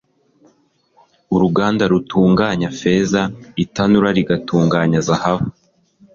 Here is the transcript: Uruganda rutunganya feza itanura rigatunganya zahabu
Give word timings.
Uruganda 1.35 1.83
rutunganya 1.91 2.69
feza 2.79 3.21
itanura 3.63 4.09
rigatunganya 4.17 4.99
zahabu 5.07 5.47